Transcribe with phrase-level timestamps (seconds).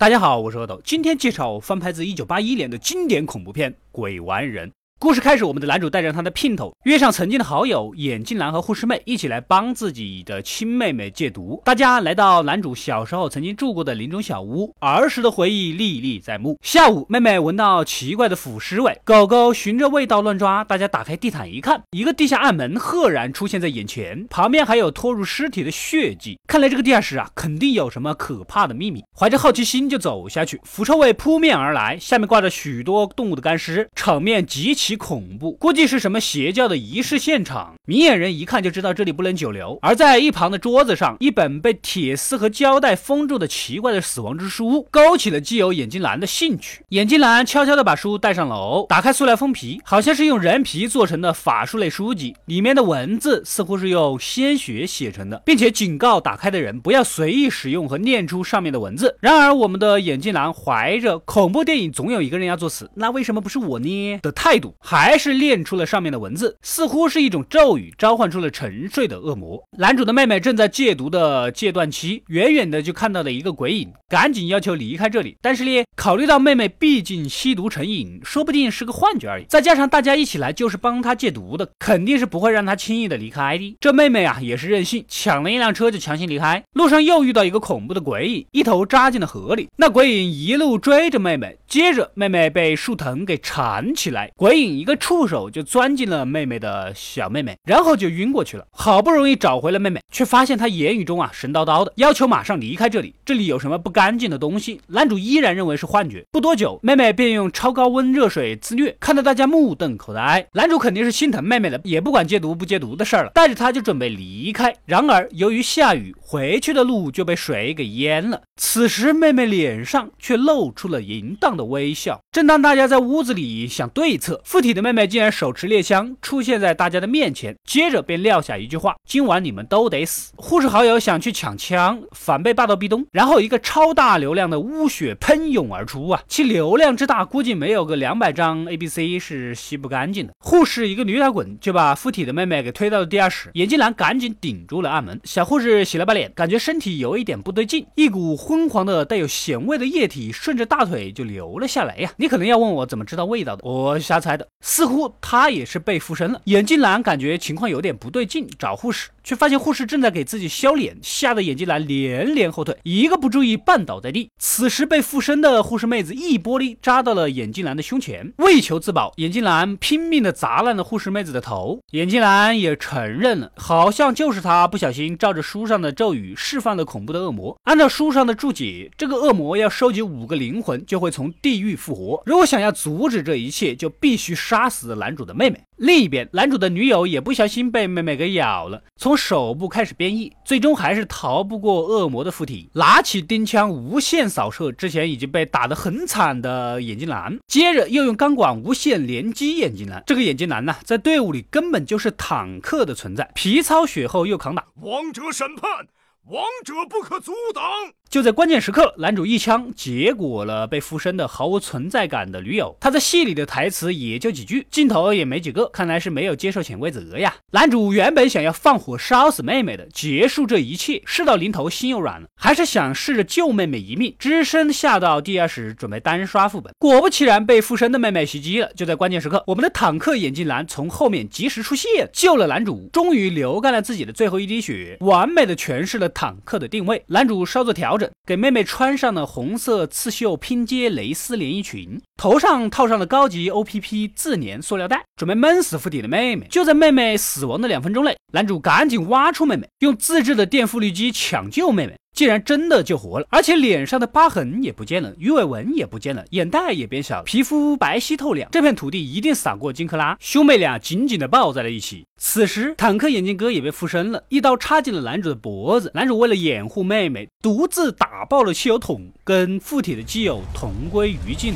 [0.00, 4.70] 大家好，我是阿斗，今天介绍翻拍自一九八一年的经典恐怖片《鬼玩人》。
[5.02, 11.58] 故事开始，我们的男主带着他的姘头，约上曾经的好友眼镜男和护士妹，一起来帮自己的亲妹妹戒毒。
[11.64, 16.58] 大家来到男主小时候曾经住过的林中小屋，儿时的回忆历历在目。
[16.60, 20.62] 下午，妹妹闻到奇怪的腐尸味，狗狗循着味道乱抓。
[20.64, 26.38] 大家打开地毯一看，一个地下暗门赫然出现在眼前，旁边还有拖入尸体的血迹。
[26.46, 29.02] 看来这个地下室啊，肯定有什么可怕的秘密。
[29.16, 34.89] 怀着好奇心就走下去，腐臭味扑面而来，下面挂着许多动物的干尸，场面极其。
[34.90, 37.74] 极恐怖，估计是什么邪教的仪式现场。
[37.86, 39.78] 明眼人一看就知道这里不能久留。
[39.82, 46.82] 而在一旁的桌子上，一本被铁丝和胶带封住的奇怪的死亡之书，勾起了基友眼镜男的兴趣。
[46.88, 59.16] 眼镜男悄悄地把书带上楼，打开塑料封皮，好像是用人皮做成的法术类书籍，里面的文字似乎是用鲜血写成的，并且警告打开的人不要随意使用和念出上面的文字。
[59.20, 69.62] 然而，我们的眼镜男怀着恐怖电影总有一个人要作死，那为什么不是我呢的态度，还是念出了上面的文字，似乎是一种咒语，召唤出了沉睡的恶魔。
[69.78, 75.36] 男主的妹妹正在戒毒的戒断期，远远的就看到了一个鬼影，赶紧要求离开这里。
[75.40, 83.76] 但是呢，考虑到妹妹毕竟吸毒成瘾，说不定是个幻觉而已，再加上大家一起来就是帮她戒毒的，肯定是不会让她轻易的离开的。
[83.80, 86.62] 这妹妹啊也是任性，抢了一辆车就强行离开。
[86.72, 89.68] 路上又遇到一个恐怖的鬼影，一头扎进了河里。
[89.76, 95.00] 那鬼影一路追着妹妹，接着妹妹被树藤给缠起来，鬼影一个。
[95.00, 98.66] 触手就钻进了妹妹的小妹妹，然后就晕过去了。
[98.70, 103.14] 好不容易找回了妹妹，却发现她言语中啊神叨叨的，要求马上离开这里。
[103.24, 104.80] 这里有什么不干净的东西？
[104.88, 106.24] 男主依然认为是幻觉。
[106.30, 110.46] 不多久，妹妹便用超高温热水自虐，看得大家目瞪口呆。
[110.52, 114.74] 男主肯定是心疼妹妹了，也不管戒毒不戒毒的事儿了，带着她就准备离开。
[114.84, 118.42] 然而由于下雨，回去的路就被水给淹了。
[118.56, 122.20] 此时妹妹脸上却露出了淫荡的微笑。
[122.30, 125.00] 正当大家在屋子里想对策，附体的妹妹。
[125.10, 136.22] 竟然手持猎枪出现在大家的面前，接着便撂下一句话：“今晚你们都得死。”护士好友想去抢枪，反被霸道壁咚，然后一个超大流量的污血喷涌而出啊！
[136.28, 140.32] 其流量之大，估计没有个两百张 A B C 是吸不干净的。
[140.38, 145.18] 护士一个驴打滚就把附体的妹妹给推到了地下室，眼镜男赶紧顶住了暗门。
[145.24, 152.12] 小护士洗了把脸，感觉身体有一点不对劲，一股昏黄的带有咸味的液体顺着大腿就流了下来呀！
[152.16, 156.40] 你可能要问我怎么知道味道的，我瞎猜的，似乎他也是被附身了。
[156.44, 159.10] 眼镜男感觉情况有点不对劲，找护士。
[159.22, 164.30] 却发现护士正在给自己削脸，吓得眼镜男连连后退，一个不注意绊倒在地。
[164.38, 171.78] 此时被附身的护士妹子一玻璃扎到了眼镜男的胸前，为求自保，眼镜男拼命的砸烂了护士妹子的头。
[171.90, 177.58] 眼镜男也承认了，好像就是他不小心照着书上的咒语释放了恐怖的恶魔。
[177.64, 182.22] 按照书上的注解，这个恶魔要收集五个灵魂，就会从地狱复活。
[182.26, 185.60] 如果想要阻止这一切，就必须杀死男主的妹妹。
[185.76, 200.02] 另一边，男主的女友也不小心被妹妹给咬了，从手部开始变异，最终还是逃不过恶魔的附体，拿起钉枪无限扫射之前已经被打得很惨的眼镜男，接着又用钢管无限连击眼镜男。
[200.06, 204.66] 这个眼镜男呢，在队伍里根本就是坦克的存在，皮糙血厚又抗打。
[204.82, 205.86] 王者审判，
[206.24, 207.94] 王者不可阻挡。
[208.10, 212.76] 就在关键时刻，男主一枪结果了被附身的毫无存在感的女友。
[212.80, 217.32] 他在戏里的台词也就几句，镜头也没几个，看来是没有接受潜规则呀。
[217.52, 221.00] 男主原本想要放火烧死妹妹的，结束这一切。
[221.06, 226.74] 事到临头，心又软了，还是想试着救妹妹一命，只身下到地下室准备单刷副本。
[226.80, 228.68] 果不其然，被附身的妹妹袭击了。
[228.74, 237.04] 就在关键时刻，我们的坦克眼镜男从后面及时出现，救了男主，终于流干了自己的最后一滴血，完美的诠释了坦克的定位。
[237.06, 237.99] 男主稍作调。
[238.26, 246.46] 给妹妹穿上了红色刺绣拼接蕾丝连衣裙，头上套上了高级 O P P 自粘塑料袋，准备闷死附体的妹妹。
[246.50, 251.94] 就在妹妹死亡的两分钟内，男主赶紧挖出妹妹，用自制的电复利机抢救妹妹。
[252.12, 258.50] 竟然真的救活了，而且脸上的疤痕也不见了，鱼尾纹也不见了，眼袋也变小，皮肤白皙透亮。
[258.52, 260.14] 这片土地一定洒过金克拉。
[260.20, 262.04] 兄妹俩紧紧的抱在了一起。
[262.18, 265.90] 此时，坦克眼镜哥也被附身了，一刀插进了男主的脖子。
[265.94, 271.54] 男主为了掩护妹妹，独自打爆了汽油桶，跟附体的基友同归于尽。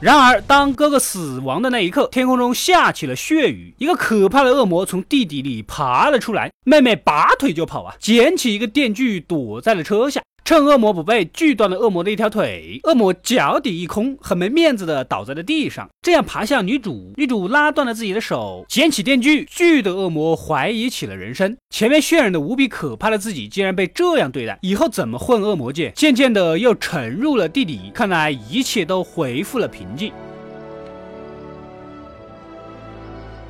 [0.00, 6.52] 然而，当哥哥死亡的那一刻，天空中下起了血雨，一个可怕的恶魔从地底里爬了出来。
[6.64, 10.22] 妹妹拔腿就跑啊，捡起一个电锯躲在了车下。
[10.48, 12.80] 趁恶魔不备，锯断了恶魔的一条腿。
[12.84, 15.86] 恶魔脚底一空，很没面子的倒在了地上。
[16.00, 21.54] 这样爬向女主，女主拉断了自己的手，捡起电锯，锯的恶魔怀疑起了人生。
[21.68, 25.92] 前面渲染的无比可怕的自己，竟然被这样对待，以后怎么混恶魔界？
[25.94, 27.92] 渐渐的又沉入了地底。
[27.92, 30.10] 看来一切都恢复了平静。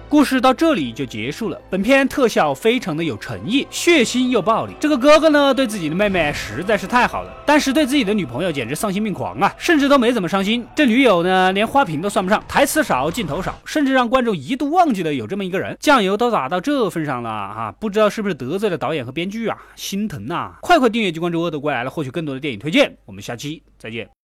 [0.09, 1.61] 故事到这里就结束了。
[1.69, 4.73] 本片特效非常的有诚意，血腥又暴力。
[4.81, 10.67] 这个哥哥呢，对自己的妹妹实在是太好了，但是对自己的女朋友简直丧心病狂啊，甚至都没怎么伤心。
[10.75, 15.77] 这女友呢，连花瓶都算不上，台词少，镜头少，甚至让观众一度忘记了有这么一个人。
[15.79, 20.55] 酱油都打到这份上了啊，不知道是不是得罪了导演和编剧啊，心疼呐！
[20.63, 22.97] 快快订阅及关注《恶毒怪来》了，获取更多的电影推荐。
[23.05, 24.18] 我们下期再见。